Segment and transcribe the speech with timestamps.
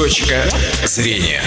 [0.00, 0.48] Точка
[0.86, 1.42] зрения.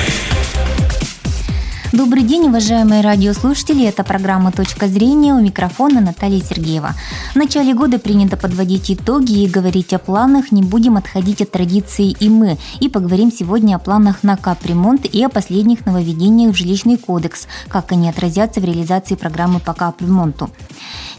[1.93, 3.85] Добрый день, уважаемые радиослушатели.
[3.85, 6.95] Это программа «Точка зрения» у микрофона Наталья Сергеева.
[7.33, 10.51] В начале года принято подводить итоги и говорить о планах.
[10.51, 12.57] Не будем отходить от традиции и мы.
[12.79, 17.91] И поговорим сегодня о планах на капремонт и о последних нововведениях в жилищный кодекс, как
[17.91, 20.49] они отразятся в реализации программы по капремонту.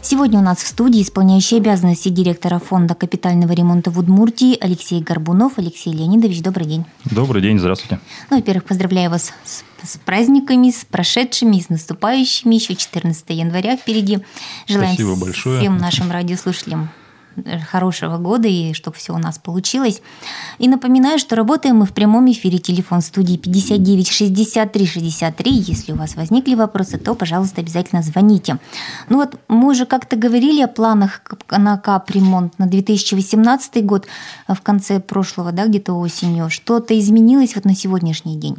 [0.01, 5.53] Сегодня у нас в студии исполняющий обязанности директора фонда капитального ремонта в Удмуртии Алексей Горбунов.
[5.55, 6.85] Алексей Леонидович, добрый день.
[7.05, 8.01] Добрый день, здравствуйте.
[8.29, 12.55] Ну, во-первых, поздравляю вас с с праздниками, с прошедшими, с наступающими.
[12.55, 14.19] Еще 14 января впереди.
[14.67, 15.59] Желаем Спасибо большое.
[15.59, 16.89] всем нашим радиослушателям
[17.69, 20.01] хорошего года и чтобы все у нас получилось.
[20.57, 22.57] И напоминаю, что работаем мы в прямом эфире.
[22.57, 25.51] Телефон студии 59 63 63.
[25.51, 28.57] Если у вас возникли вопросы, то, пожалуйста, обязательно звоните.
[29.09, 34.07] Ну вот мы уже как-то говорили о планах на капремонт на 2018 год
[34.47, 36.49] в конце прошлого, да, где-то осенью.
[36.49, 38.57] Что-то изменилось вот на сегодняшний день?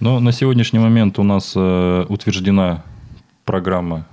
[0.00, 2.84] Но на сегодняшний момент у нас э, утверждена
[3.44, 4.06] программа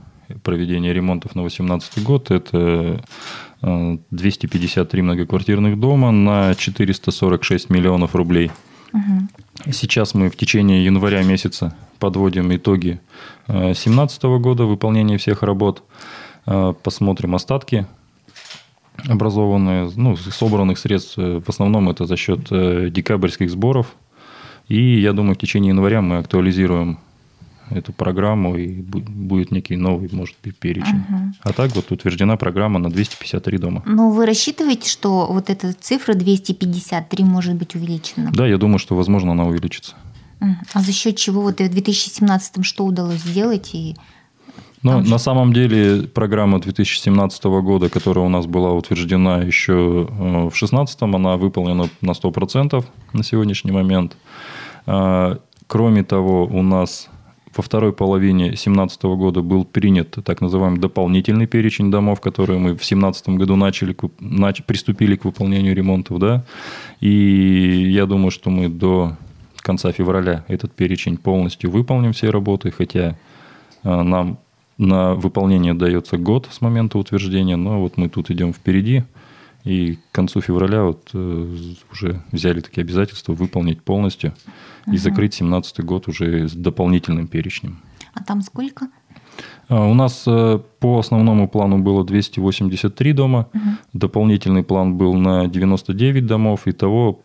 [0.44, 2.32] проведения ремонтов на 2018 год.
[2.32, 3.04] Это
[3.62, 8.52] 253 э, многоквартирных дома на 446 миллионов рублей.
[8.94, 9.72] Угу.
[9.72, 13.00] Сейчас мы в течение января месяца подводим итоги
[13.48, 15.84] 2017 э, года выполнения всех работ.
[16.46, 17.88] Посмотрим остатки
[19.08, 21.16] образованные, ну, собранных средств.
[21.16, 22.50] В основном это за счет
[22.92, 23.96] декабрьских сборов
[24.68, 27.00] и я думаю, в течение января мы актуализируем
[27.70, 31.04] эту программу, и будет некий новый, может быть, перечень.
[31.10, 31.34] Угу.
[31.42, 33.84] А так вот утверждена программа на 253 дома.
[33.86, 38.32] Ну, вы рассчитываете, что вот эта цифра 253 может быть увеличена?
[38.34, 39.96] Да, я думаю, что, возможно, она увеличится.
[40.74, 43.70] А за счет чего вот в 2017 что удалось сделать?
[43.74, 43.96] И
[44.84, 50.52] ну, на самом деле программа 2017 года, которая у нас была утверждена еще э, в
[50.52, 54.18] 2016, она выполнена на 100% на сегодняшний момент.
[54.86, 57.10] А, кроме того, у нас
[57.56, 62.84] во второй половине 2017 года был принят так называемый дополнительный перечень домов, которые мы в
[62.84, 66.20] 2017 году начали, нач, приступили к выполнению ремонтов.
[66.20, 66.44] Да?
[67.00, 69.16] И я думаю, что мы до
[69.58, 73.18] конца февраля этот перечень полностью выполним все работы, хотя
[73.84, 74.40] а, нам
[74.84, 79.04] на выполнение дается год с момента утверждения, но вот мы тут идем впереди.
[79.64, 81.56] И к концу февраля вот э,
[81.92, 84.34] уже взяли такие обязательства выполнить полностью
[84.86, 84.96] угу.
[84.96, 87.80] и закрыть 2017 год уже с дополнительным перечнем.
[88.14, 88.90] А там сколько?
[89.70, 93.62] А, у нас э, по основному плану было 283 дома, угу.
[93.94, 97.22] дополнительный план был на 99 домов, и того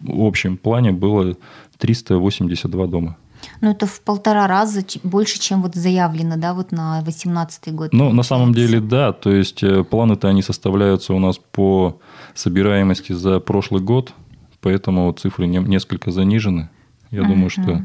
[0.00, 1.36] в общем плане было
[1.76, 3.16] 382 дома.
[3.60, 7.92] Ну, это в полтора раза больше, чем вот заявлено, да, вот на 2018 год.
[7.92, 9.12] Ну, на самом деле, да.
[9.12, 12.00] То есть, э, планы-то они составляются у нас по
[12.34, 14.12] собираемости за прошлый год,
[14.60, 16.70] поэтому цифры несколько занижены.
[17.10, 17.28] Я uh-huh.
[17.28, 17.84] думаю, что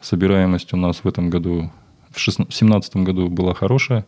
[0.00, 1.70] собираемость у нас в этом году,
[2.10, 4.06] в 2017 году была хорошая,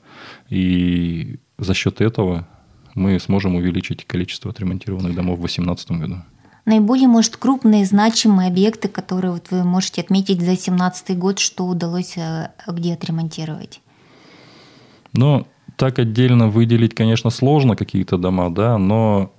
[0.49, 2.47] и за счет этого
[2.95, 6.17] мы сможем увеличить количество отремонтированных домов в 2018 году
[6.65, 12.16] наиболее, может, крупные, значимые объекты, которые вот вы можете отметить за 2017 год, что удалось
[12.16, 13.81] э, где отремонтировать?
[15.12, 19.32] Ну, так отдельно выделить, конечно, сложно какие-то дома, да, но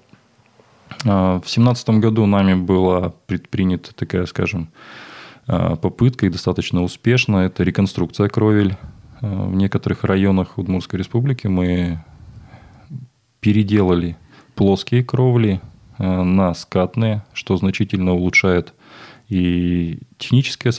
[1.06, 4.70] а, в 2017 году нами была предпринята такая, скажем,
[5.48, 7.38] а, попытка и достаточно успешно.
[7.38, 8.76] Это реконструкция кровель.
[9.22, 12.04] А, в некоторых районах Удмуртской республики мы
[13.40, 14.18] переделали
[14.56, 15.62] плоские кровли
[16.02, 18.74] на скатные, что значительно улучшает
[19.30, 20.74] и технические,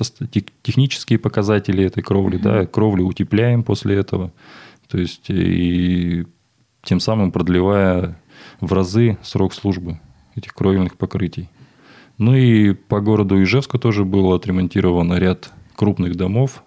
[0.63, 2.39] технические показатели этой кровли.
[2.39, 2.43] Mm-hmm.
[2.43, 4.33] Да, кровлю утепляем после этого.
[4.89, 6.27] То есть и
[6.83, 8.19] тем самым продлевая
[8.61, 10.01] в разы срок службы
[10.35, 11.49] этих кровельных покрытий.
[12.19, 16.63] Ну и по городу Ижевску тоже был отремонтирован ряд крупных домов.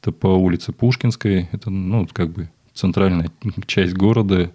[0.00, 1.48] Это по улице Пушкинской.
[1.52, 3.30] Это, ну, как бы центральная
[3.66, 4.50] часть города.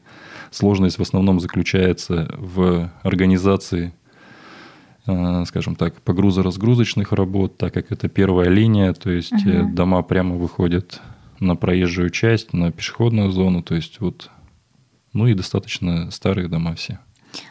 [0.52, 3.94] Сложность в основном заключается в организации,
[5.08, 9.70] э, скажем так, погрузо-разгрузочных работ, так как это первая линия, то есть угу.
[9.74, 11.02] дома прямо выходят
[11.40, 14.30] на проезжую часть, на пешеходную зону, то есть вот,
[15.14, 17.00] ну и достаточно старые дома все.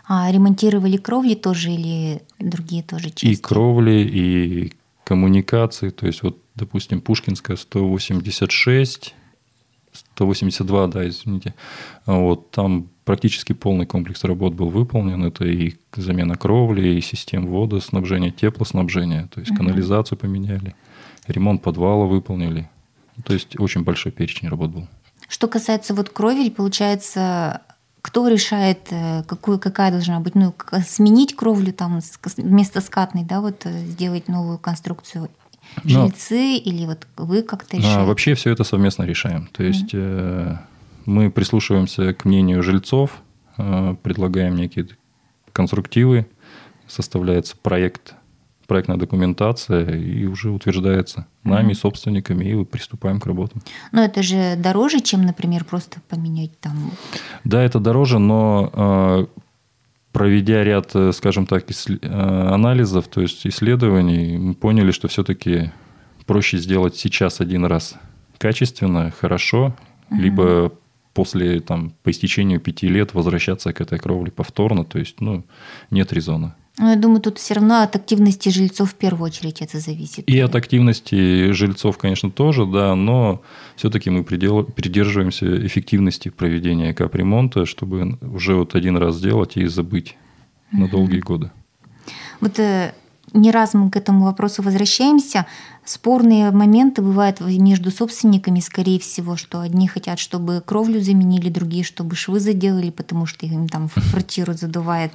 [0.06, 3.26] А ремонтировали кровли тоже или другие тоже части?
[3.26, 4.72] И кровли, и
[5.04, 9.14] коммуникации, то есть вот, допустим, Пушкинская 186,
[9.92, 11.54] 182, да, извините.
[12.06, 15.24] Вот, там практически полный комплекс работ был выполнен.
[15.24, 19.28] Это и замена кровли, и систем водоснабжения, теплоснабжения.
[19.32, 19.58] То есть, угу.
[19.58, 20.74] канализацию поменяли,
[21.26, 22.68] ремонт подвала выполнили.
[23.24, 24.88] То есть, очень большой перечень работ был.
[25.28, 27.62] Что касается вот кровель, получается,
[28.02, 30.54] кто решает, э, какую, какая должна быть, ну,
[30.86, 32.00] сменить кровлю там
[32.36, 35.28] вместо скатной, да, вот э, сделать новую конструкцию?
[35.84, 38.02] Жильцы Но, или вот вы как-то решаете?
[38.02, 39.48] Вообще все это совместно решаем.
[39.52, 40.58] То есть mm-hmm.
[41.06, 43.22] мы прислушиваемся к мнению жильцов,
[43.56, 44.88] предлагаем некие
[45.52, 46.26] конструктивы,
[46.86, 48.14] составляется проект
[48.70, 51.74] проектная документация и уже утверждается нами, угу.
[51.74, 53.62] собственниками, и приступаем к работам.
[53.90, 56.92] Но это же дороже, чем, например, просто поменять там...
[57.42, 59.26] Да, это дороже, но а,
[60.12, 65.72] проведя ряд, э, скажем так, э, анализов, то есть исследований, мы поняли, что все-таки
[66.26, 67.96] проще сделать сейчас один раз
[68.38, 69.76] качественно, хорошо,
[70.10, 70.20] угу.
[70.20, 70.72] либо
[71.14, 75.44] после, там, по истечению пяти лет возвращаться к этой кровле повторно, то есть, ну,
[75.90, 76.56] нет резона.
[76.80, 80.26] Ну, я думаю, тут все равно от активности жильцов в первую очередь это зависит.
[80.26, 83.42] И от активности жильцов, конечно, тоже, да, но
[83.76, 90.16] все-таки мы придерживаемся эффективности проведения капремонта, чтобы уже вот один раз сделать и забыть
[90.72, 91.50] на долгие годы.
[92.40, 92.94] Вот э,
[93.34, 95.44] не раз мы к этому вопросу возвращаемся.
[95.84, 102.16] Спорные моменты бывают между собственниками, скорее всего, что одни хотят, чтобы кровлю заменили, другие, чтобы
[102.16, 105.12] швы заделали, потому что им там в квартиру задувает.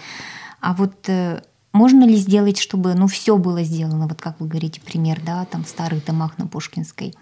[0.62, 1.42] А вот э,
[1.76, 5.66] можно ли сделать, чтобы ну, все было сделано, вот как вы говорите, пример, да, там
[5.66, 7.14] в старых домах на Пушкинской?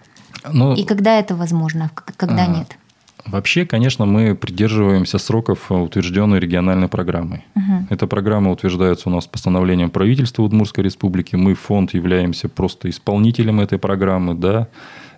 [0.51, 2.77] Ну, И когда это возможно, а когда а, нет?
[3.25, 7.45] Вообще, конечно, мы придерживаемся сроков, утвержденной региональной программой.
[7.55, 7.87] Угу.
[7.89, 11.35] Эта программа утверждается у нас постановлением правительства Удмуртской республики.
[11.35, 14.67] Мы, фонд, являемся просто исполнителем этой программы, да.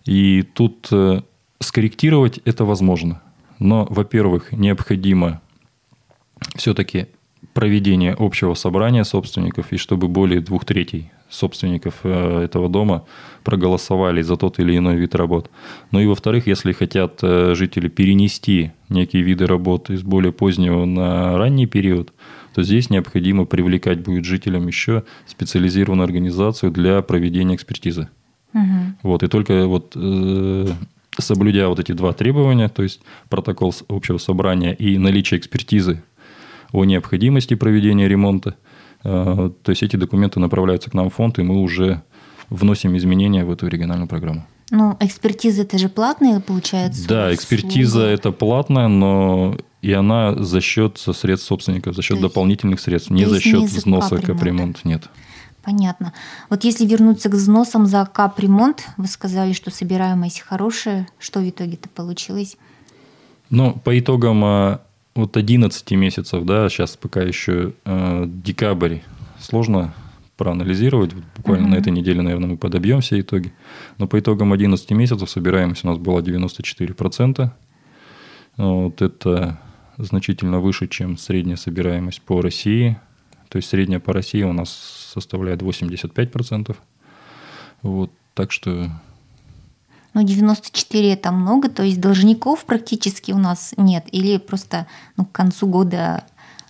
[0.05, 1.21] И тут э,
[1.59, 3.21] скорректировать это возможно.
[3.59, 5.41] Но, во-первых, необходимо
[6.55, 7.07] все-таки
[7.55, 13.05] проведение общего собрания собственников и чтобы более двух третей собственников э, этого дома
[13.45, 15.49] проголосовали за тот или иной вид работ.
[15.89, 21.37] Ну и во-вторых, если хотят э, жители перенести некие виды работ из более позднего на
[21.37, 22.13] ранний период,
[22.53, 28.09] то здесь необходимо привлекать будет жителям еще специализированную организацию для проведения экспертизы.
[28.53, 28.63] Угу.
[29.03, 30.67] Вот, и только вот э,
[31.17, 32.99] соблюдя вот эти два требования, то есть
[33.29, 36.03] протокол общего собрания и наличие экспертизы
[36.75, 38.55] о необходимости проведения ремонта.
[39.03, 42.01] Э, то есть эти документы направляются к нам в фонд, и мы уже
[42.49, 44.45] вносим изменения в эту региональную программу.
[44.71, 47.07] Ну, экспертиза это же платная, получается?
[47.07, 48.13] Да, экспертиза услуга.
[48.13, 53.39] это платная, но и она за счет средств собственников, за счет дополнительных средств, не за
[53.39, 55.03] счет не взноса капремонт, нет.
[55.63, 56.13] Понятно.
[56.49, 61.07] Вот если вернуться к взносам за капремонт, вы сказали, что собираемость хорошая.
[61.17, 62.57] Что в итоге-то получилось?
[63.49, 64.79] Ну, по итогам
[65.15, 68.99] вот 11 месяцев, да, сейчас пока еще э, декабрь,
[69.39, 69.93] сложно
[70.37, 71.13] проанализировать.
[71.37, 71.71] Буквально uh-huh.
[71.71, 73.53] на этой неделе, наверное, мы подобьем все итоги.
[73.97, 77.49] Но по итогам 11 месяцев собираемость у нас была 94%.
[78.57, 79.59] Вот это
[79.97, 82.97] значительно выше, чем средняя собираемость по России.
[83.49, 84.69] То есть средняя по России у нас
[85.13, 86.75] составляет 85%.
[87.81, 88.89] Вот, так что
[90.15, 95.31] ну, 94 это много, то есть должников практически у нас нет, или просто ну, к
[95.31, 96.23] концу года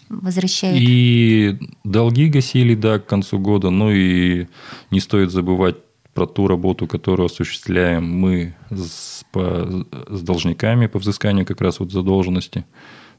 [0.09, 0.77] возвращают?
[0.81, 4.47] И долги гасили, да, к концу года, ну и
[4.89, 5.75] не стоит забывать
[6.15, 11.91] про ту работу, которую осуществляем мы с, по, с должниками по взысканию как раз вот
[11.91, 12.65] задолженности.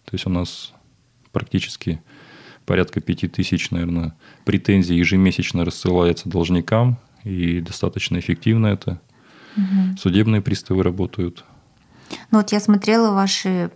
[0.07, 0.73] То есть у нас
[1.31, 2.03] практически
[2.65, 9.01] порядка пяти тысяч, наверное, претензий ежемесячно рассылается должникам, и достаточно эффективно это.
[9.57, 9.99] Угу.
[9.99, 11.45] Судебные приставы работают.
[12.31, 13.71] Ну вот я смотрела ваши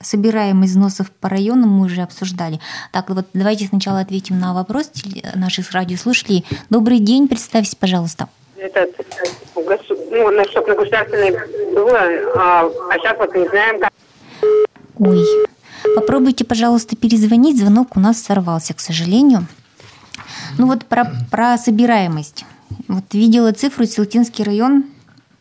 [0.00, 2.60] собираем износов по районам, мы уже обсуждали.
[2.92, 4.90] Так, вот давайте сначала ответим на вопрос
[5.34, 6.44] наших радиослушателей.
[6.68, 8.28] Добрый день, представьтесь, пожалуйста.
[8.56, 8.86] Это
[9.54, 11.30] ну, насчет на государственной
[11.74, 11.98] было,
[12.36, 13.92] а, а сейчас вот не знаем, как...
[14.98, 15.24] Ой,
[15.94, 19.46] попробуйте, пожалуйста, перезвонить, звонок у нас сорвался, к сожалению.
[20.58, 22.44] Ну вот про, про собираемость.
[22.88, 24.84] Вот видела цифру, Силтинский район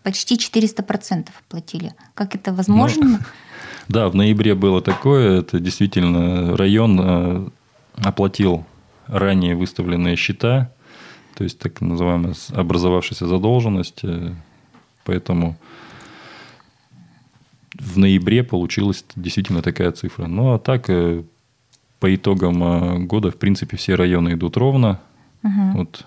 [0.06, 1.94] почти 400% платили.
[2.14, 3.06] Как это возможно?
[3.06, 3.18] Ну,
[3.88, 5.40] да, в ноябре было такое.
[5.40, 7.50] Это действительно район э,
[7.96, 8.64] оплатил
[9.08, 10.72] ранее выставленные счета,
[11.34, 14.02] то есть так называемая образовавшаяся задолженность.
[14.04, 14.36] Э,
[15.06, 15.58] поэтому
[17.74, 20.28] в ноябре получилась действительно такая цифра.
[20.28, 21.24] Ну, а так, э,
[22.00, 25.00] по итогам года, в принципе, все районы идут ровно.
[25.42, 25.78] Угу.
[25.78, 26.06] Вот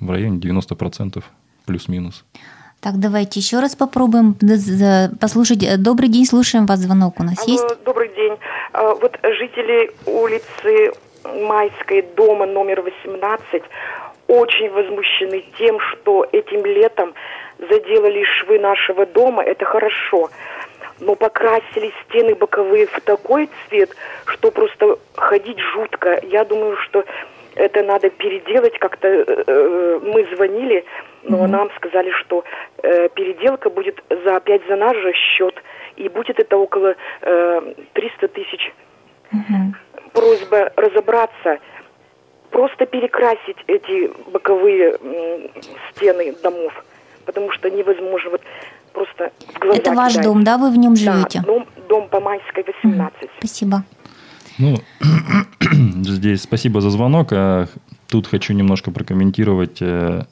[0.00, 1.22] в районе 90%
[1.64, 2.24] плюс-минус.
[2.80, 4.34] Так, давайте еще раз попробуем
[5.20, 5.62] послушать.
[5.64, 6.80] Э, добрый день, слушаем вас.
[6.80, 7.64] Звонок у нас есть?
[7.84, 8.36] Добрый день.
[8.72, 10.92] А, вот жители улицы
[11.24, 13.62] Майской, дома номер 18,
[14.28, 17.14] очень возмущены тем, что этим летом
[17.58, 19.42] заделали швы нашего дома.
[19.42, 20.30] Это хорошо.
[21.00, 23.90] но покрасили стены боковые в такой цвет,
[24.26, 26.20] что просто ходить жутко.
[26.22, 27.04] Я думаю, что
[27.54, 29.08] это надо переделать как-то.
[29.08, 30.84] Э, э, мы звонили,
[31.28, 31.48] но mm-hmm.
[31.48, 32.44] нам сказали, что
[32.82, 35.54] э, переделка будет за опять за наш же счет,
[35.96, 38.72] и будет это около 300 тысяч.
[39.32, 40.12] Mm-hmm.
[40.12, 41.58] Просьба разобраться,
[42.50, 44.98] просто перекрасить эти боковые
[45.90, 46.72] стены домов,
[47.24, 48.42] потому что невозможно вот
[48.92, 50.56] просто в глаза Это ваш дом, да?
[50.58, 51.40] Вы в нем живете?
[51.40, 53.22] Да, дом, дом по Майской, 18.
[53.22, 53.84] Mm, спасибо.
[54.58, 54.76] Ну,
[56.04, 57.28] здесь спасибо за звонок.
[57.32, 57.66] А
[58.08, 60.22] тут хочу немножко прокомментировать, э,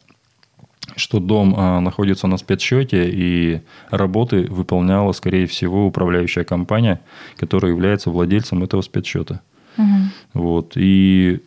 [0.96, 3.60] что дом а, находится на спецсчете, и
[3.90, 7.00] работы выполняла, скорее всего, управляющая компания,
[7.36, 9.40] которая является владельцем этого спецсчета.
[9.76, 9.96] Угу.
[10.34, 10.72] Вот.
[10.76, 11.42] И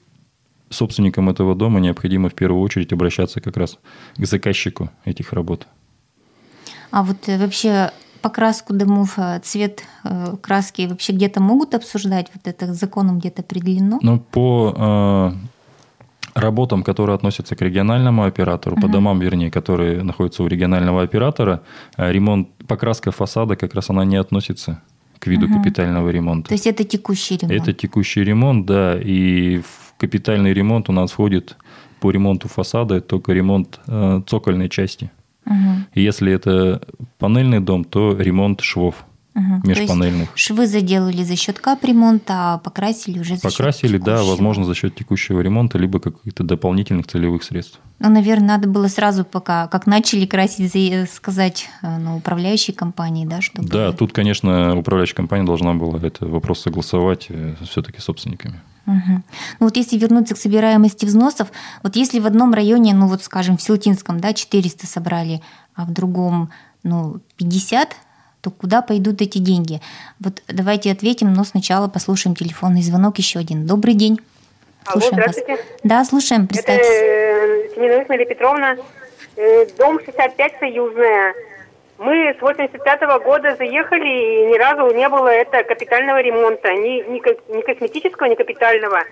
[0.70, 3.78] собственникам этого дома необходимо в первую очередь обращаться как раз
[4.18, 5.68] к заказчику этих работ.
[6.92, 7.92] А вот э, вообще
[8.22, 12.28] покраску домов, э, цвет э, краски вообще где-то могут обсуждать?
[12.34, 14.00] Вот это законом где-то определено?
[14.02, 15.32] Ну, по э,
[16.38, 18.82] работам, которые относятся к региональному оператору, uh-huh.
[18.82, 21.62] по домам, вернее, которые находятся у регионального оператора,
[21.98, 24.82] ремонт, покраска фасада как раз она не относится
[25.20, 25.58] к виду uh-huh.
[25.58, 26.50] капитального ремонта.
[26.50, 27.62] То есть это текущий ремонт?
[27.62, 29.00] Это текущий ремонт, да.
[29.02, 31.58] И в капитальный ремонт у нас входит
[32.00, 35.10] по ремонту фасада только ремонт э, цокольной части.
[35.48, 35.56] Угу.
[35.96, 36.82] Если это
[37.18, 39.07] панельный дом, то ремонт швов
[39.38, 39.68] угу.
[39.68, 40.30] межпанельных.
[40.36, 44.74] швы заделали за счет капремонта, а покрасили уже за покрасили, счет Покрасили, да, возможно, за
[44.76, 47.80] счет текущего ремонта, либо каких-то дополнительных целевых средств.
[48.00, 53.68] Ну, наверное, надо было сразу, пока как начали красить, сказать ну, управляющей компании, да, чтобы...
[53.68, 58.62] Да, тут, конечно, управляющая компания должна была этот вопрос согласовать э, все-таки с собственниками.
[58.86, 59.24] Угу.
[59.60, 61.52] Ну вот если вернуться к собираемости взносов,
[61.84, 65.42] вот если в одном районе, ну вот скажем в Силтинском, да, 400 собрали,
[65.76, 66.50] а в другом,
[66.84, 67.96] ну, 50,
[68.48, 69.82] то куда пойдут эти деньги?
[70.20, 73.68] Вот давайте ответим, но сначала послушаем телефонный звонок еще один.
[73.68, 74.20] Добрый день.
[74.90, 75.52] Слушаем Алло, здравствуйте.
[75.52, 75.62] Вас.
[75.84, 76.88] Да, слушаем, представьтесь.
[76.88, 78.78] Это Семенович Мария Петровна,
[79.36, 81.34] э, дом 65 Союзная.
[81.98, 86.72] Мы с 85 -го года заехали, и ни разу не было это капитального ремонта.
[86.72, 89.04] Ни, ни, ни косметического, ни капитального.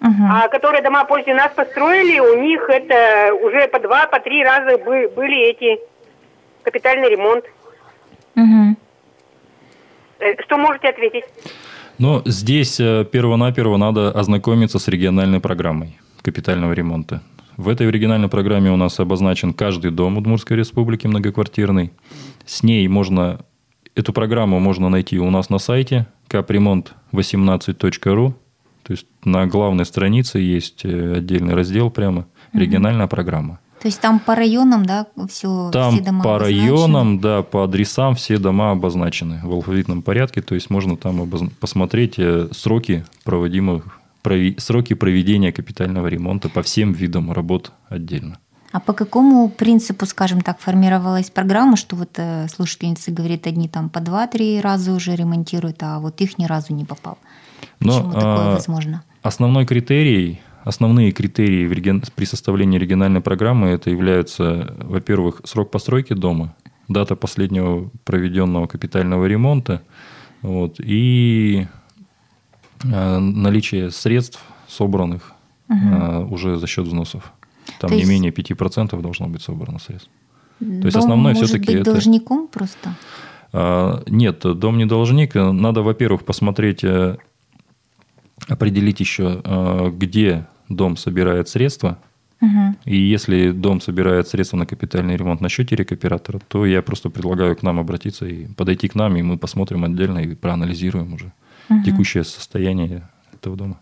[0.00, 0.24] Угу.
[0.28, 4.76] А которые дома позже нас построили, у них это уже по два, по три раза
[4.76, 5.80] были эти
[6.62, 7.44] капитальный ремонт.
[8.36, 8.76] Угу.
[10.44, 11.24] Что можете ответить?
[11.98, 17.22] Ну, здесь э, перво-наперво надо ознакомиться с региональной программой капитального ремонта.
[17.56, 21.92] В этой оригинальной программе у нас обозначен каждый дом Удмуртской республики многоквартирный.
[22.46, 23.40] С ней можно,
[23.94, 28.34] эту программу можно найти у нас на сайте капремонт18.ру.
[28.82, 33.60] То есть на главной странице есть э, отдельный раздел прямо «Региональная программа».
[33.82, 36.60] То есть там по районам, да, все, там все дома по обозначены?
[36.60, 40.40] районам, да, по адресам все дома обозначены в алфавитном порядке.
[40.40, 41.42] То есть можно там обоз...
[41.58, 43.98] посмотреть э, сроки проводимых
[44.58, 48.38] сроки проведения капитального ремонта по всем видам работ отдельно.
[48.70, 53.90] А по какому принципу, скажем так, формировалась программа, что вот э, слушательница говорит, одни там
[53.90, 57.18] по два-три раза уже ремонтируют, а вот их ни разу не попал?
[57.80, 59.02] Почему Но, такое а, возможно?
[59.22, 61.66] Основной критерий Основные критерии
[62.14, 66.54] при составлении региональной программы это являются, во-первых, срок постройки дома,
[66.88, 69.82] дата последнего проведенного капитального ремонта,
[70.40, 71.66] вот, и
[72.84, 75.32] э, наличие средств, собранных
[75.68, 76.34] угу.
[76.34, 77.32] уже за счет взносов.
[77.80, 78.10] Там То не есть...
[78.10, 80.10] менее 5% должно быть собрано средств.
[80.60, 81.92] Дом То есть основное все-таки это...
[81.92, 82.94] должником просто?
[83.52, 85.34] А, нет, дом не должник.
[85.34, 87.16] Надо, во-первых, посмотреть, э,
[88.48, 91.98] определить еще, э, где дом собирает средства,
[92.40, 92.76] угу.
[92.84, 97.56] и если дом собирает средства на капитальный ремонт на счете рекоператора, то я просто предлагаю
[97.56, 101.32] к нам обратиться и подойти к нам, и мы посмотрим отдельно и проанализируем уже
[101.68, 101.82] угу.
[101.82, 103.80] текущее состояние этого дома.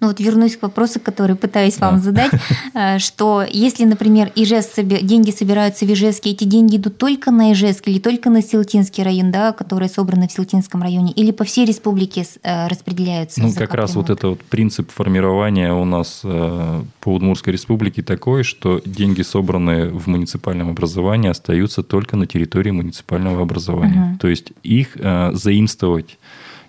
[0.00, 2.00] Ну вот вернусь к вопросу, который пытаюсь вам да.
[2.00, 2.30] задать,
[2.74, 7.88] э, что если, например, Ижевск, деньги собираются в Ижевске, эти деньги идут только на Ижевск
[7.88, 12.24] или только на Силтинский район, да, которые собраны в Силтинском районе, или по всей республике
[12.42, 13.42] э, распределяются?
[13.42, 18.42] Ну, как раз вот это вот принцип формирования у нас э, по Удмуртской республике такой,
[18.42, 24.12] что деньги, собранные в муниципальном образовании, остаются только на территории муниципального образования.
[24.12, 24.18] Угу.
[24.20, 24.96] То есть их
[25.32, 26.18] заимствовать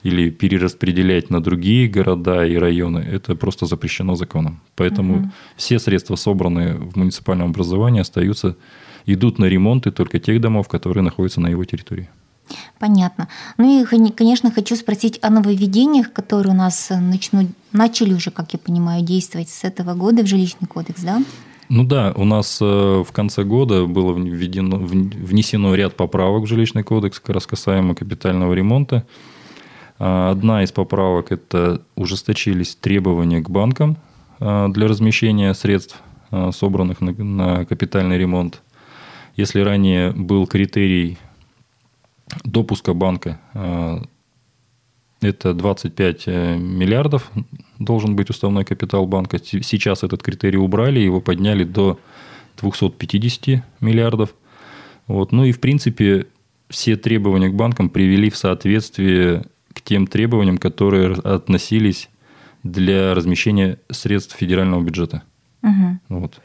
[0.04, 4.62] или перераспределять на другие города и районы, это просто запрещено законом.
[4.76, 5.32] Поэтому угу.
[5.56, 8.56] все средства, собранные в муниципальном образовании, остаются,
[9.06, 12.10] идут на ремонты только тех домов, которые находятся на его территории.
[12.80, 13.28] Понятно.
[13.58, 18.60] Ну и, конечно, хочу спросить о нововведениях, которые у нас начнут, начали уже, как я
[18.60, 21.22] понимаю, действовать с этого года в жилищный кодекс, да?
[21.70, 26.84] Ну да, у нас э, в конце года было введено, внесено ряд поправок в жилищный
[26.84, 29.06] кодекс, как раз касаемо капитального ремонта.
[30.04, 33.98] А, одна из поправок– это ужесточились требования к банкам
[34.40, 38.64] а, для размещения средств, а, собранных на, капитальный ремонт.
[39.36, 41.20] Если ранее был критерий
[42.44, 43.40] допуска банка
[45.22, 47.32] это 25 э, миллиардов
[47.78, 49.38] должен быть уставной капитал банка.
[49.38, 52.00] Сейчас этот критерий убрали, его подняли до
[52.60, 54.34] 250 миллиардов.
[55.06, 55.32] Вот.
[55.32, 56.26] Ну и, в принципе,
[56.70, 62.10] все требования к банкам привели в соответствие к тем требованиям, которые относились
[62.64, 65.24] для размещения средств федерального бюджета.
[65.64, 66.00] Угу.
[66.10, 66.42] Вот.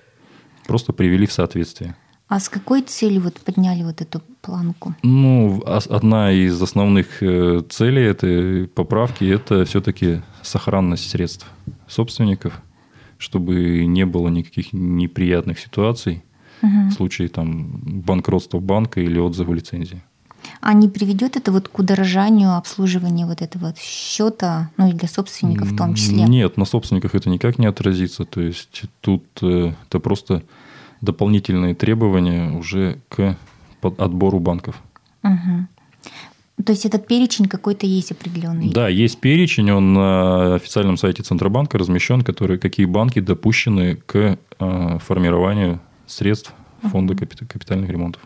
[0.67, 1.97] Просто привели в соответствие.
[2.29, 4.97] А с какой целью вот подняли вот эту планку?
[5.05, 11.47] Ну, одна из основных э, целей этой поправки– это все-таки сохранность средств
[11.87, 12.61] собственников,
[13.17, 16.25] чтобы не было никаких неприятных ситуаций
[16.63, 16.89] угу.
[16.89, 20.03] в случае там, банкротства банка или отзыва лицензии.
[20.61, 25.69] А не приведет это вот к удорожанию обслуживания вот этого счета, ну и для собственников
[25.69, 26.23] в том числе?
[26.25, 28.25] Нет, на собственниках это никак не отразится.
[28.25, 30.43] То есть тут э, это просто
[31.01, 33.37] дополнительные требования уже к
[33.83, 34.83] отбору банков.
[35.23, 36.65] Угу.
[36.65, 38.71] То есть этот перечень какой-то есть определенный?
[38.71, 44.99] Да, есть перечень, он на официальном сайте Центробанка размещен, который, какие банки допущены к э,
[45.01, 48.23] формированию средств фонда капитальных ремонтов.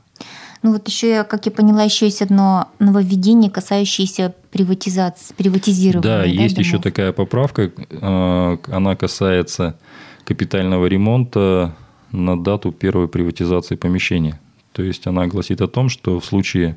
[0.63, 6.03] Ну вот еще, как я поняла, еще есть одно нововведение, касающееся приватизации, приватизирования.
[6.03, 6.67] Да, да есть домов?
[6.67, 9.79] еще такая поправка, э, она касается
[10.25, 11.75] капитального ремонта
[12.13, 14.39] на дату первой приватизации помещения.
[14.73, 16.77] То есть она гласит о том, что в случае,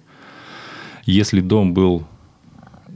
[1.06, 2.04] если дом был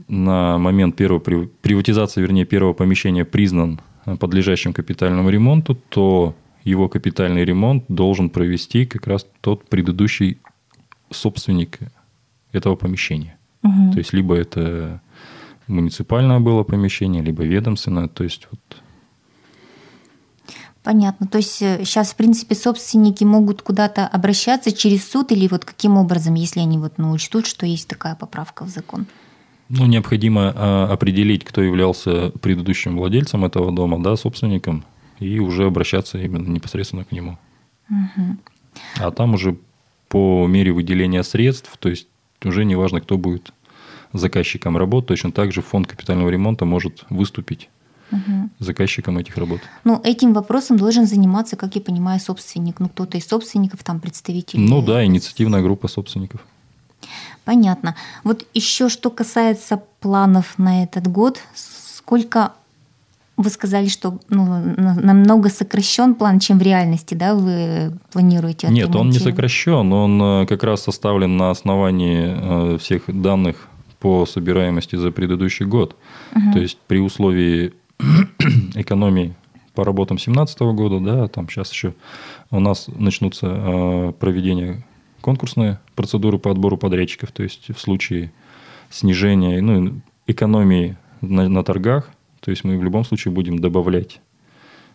[0.08, 3.80] на момент первой приватизации, вернее, первого помещения признан
[4.18, 10.38] подлежащим капитальному ремонту, то его капитальный ремонт должен провести как раз тот предыдущий
[11.10, 11.78] собственник
[12.52, 13.36] этого помещения.
[13.62, 13.92] Угу.
[13.92, 15.00] То есть либо это
[15.66, 18.08] муниципальное было помещение, либо ведомственное.
[18.08, 18.60] То есть вот
[20.88, 21.26] Понятно.
[21.26, 25.98] То есть сейчас, э, в принципе, собственники могут куда-то обращаться через суд или вот каким
[25.98, 29.04] образом, если они вот ну, учтут, что есть такая поправка в закон?
[29.68, 34.82] Ну, необходимо а, определить, кто являлся предыдущим владельцем этого дома, да, собственником,
[35.18, 37.36] и уже обращаться именно непосредственно к нему.
[37.90, 38.36] Угу.
[39.00, 39.58] А там уже
[40.08, 42.08] по мере выделения средств, то есть
[42.44, 43.52] уже не важно, кто будет
[44.12, 47.68] заказчиком работ, точно так же фонд капитального ремонта может выступить
[48.10, 48.50] угу.
[48.58, 49.60] заказчиком этих работ.
[49.84, 52.80] Ну, этим вопросом должен заниматься, как я понимаю, собственник.
[52.80, 54.60] Ну, кто-то из собственников, там представитель.
[54.60, 56.40] Ну да, инициативная группа собственников.
[57.44, 57.96] Понятно.
[58.24, 62.52] Вот еще что касается планов на этот год, сколько
[63.38, 69.10] вы сказали, что ну, намного сокращен план, чем в реальности, да, вы планируете Нет, он
[69.10, 73.68] не сокращен, он э, как раз составлен на основании э, всех данных
[74.00, 75.96] по собираемости за предыдущий год.
[76.34, 76.52] Угу.
[76.52, 77.72] То есть при условии
[78.74, 79.34] экономии
[79.74, 81.94] по работам 2017 года, да, там сейчас еще
[82.50, 84.84] у нас начнутся э, проведение
[85.20, 88.32] конкурсные процедуры по отбору подрядчиков, то есть в случае
[88.90, 94.20] снижения, ну, экономии на, на торгах, то есть мы в любом случае будем добавлять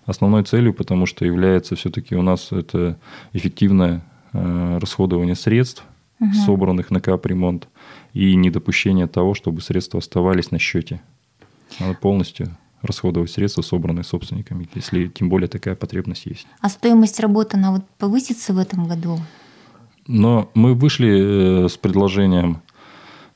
[0.05, 2.97] основной целью, потому что является все-таки у нас это
[3.33, 4.03] эффективное
[4.33, 5.83] э, расходование средств,
[6.19, 6.33] угу.
[6.33, 7.67] собранных на капремонт,
[8.13, 11.01] и недопущение того, чтобы средства оставались на счете.
[11.79, 16.45] Надо полностью расходовать средства, собранные собственниками, если тем более такая потребность есть.
[16.59, 19.17] А стоимость работы, она вот повысится в этом году?
[20.05, 22.61] Но мы вышли э, с предложением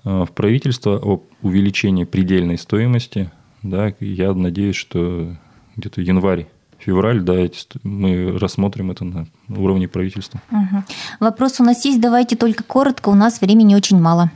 [0.04, 3.32] э, в правительство об увеличении предельной стоимости.
[3.64, 5.36] Да, я надеюсь, что
[5.76, 7.34] где-то январь февраль, да,
[7.84, 10.40] мы рассмотрим это на уровне правительства.
[10.52, 10.84] Угу.
[11.20, 14.32] Вопрос у нас есть, давайте только коротко, у нас времени очень мало.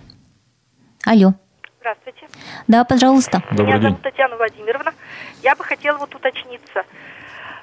[1.06, 1.34] Алло.
[1.80, 2.28] Здравствуйте.
[2.68, 3.44] Да, пожалуйста.
[3.52, 3.90] Добрый Меня день.
[3.90, 4.94] зовут Татьяна Владимировна.
[5.42, 6.84] Я бы хотела вот уточниться.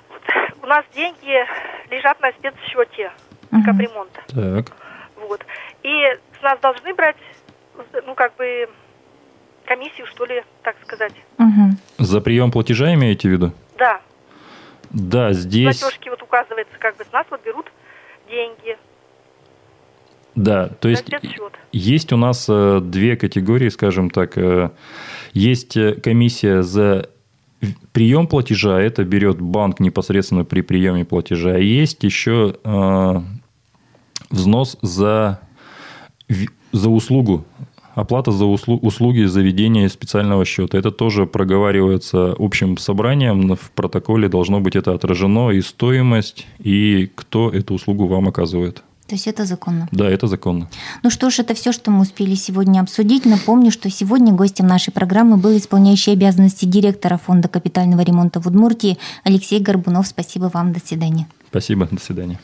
[0.08, 0.22] Вот,
[0.62, 1.34] у нас деньги
[1.90, 3.12] лежат на спецсчете
[3.52, 3.62] угу.
[3.62, 4.20] капремонта.
[4.28, 4.72] Так.
[5.16, 5.44] Вот.
[5.82, 6.04] И
[6.38, 7.16] с нас должны брать,
[8.06, 8.68] ну, как бы,
[9.68, 11.12] комиссию, что ли, так сказать.
[11.38, 11.76] Угу.
[11.98, 13.52] За прием платежа имеете в виду?
[13.78, 14.00] Да.
[14.90, 15.80] Да, здесь...
[15.80, 17.66] Платежки вот указывается, как бы с нас вот берут
[18.28, 18.78] деньги.
[20.34, 21.04] Да, то есть
[21.72, 24.38] есть у нас э, две категории, скажем так.
[24.38, 24.70] Э,
[25.32, 27.10] есть э, комиссия за
[27.92, 31.58] прием платежа, это берет банк непосредственно при приеме платежа.
[31.58, 32.54] И есть еще
[34.30, 35.40] взнос за,
[36.72, 37.44] за услугу
[38.00, 40.78] оплата за услуги заведения специального счета.
[40.78, 43.56] Это тоже проговаривается общим собранием.
[43.56, 48.82] В протоколе должно быть это отражено и стоимость, и кто эту услугу вам оказывает.
[49.08, 49.88] То есть это законно?
[49.90, 50.68] Да, это законно.
[51.02, 53.24] Ну что ж, это все, что мы успели сегодня обсудить.
[53.24, 58.98] Напомню, что сегодня гостем нашей программы был исполняющий обязанности директора Фонда капитального ремонта в Удмуртии
[59.24, 60.06] Алексей Горбунов.
[60.08, 60.74] Спасибо вам.
[60.74, 61.26] До свидания.
[61.48, 61.88] Спасибо.
[61.90, 62.38] До свидания.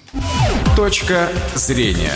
[0.75, 2.13] Точка зрения.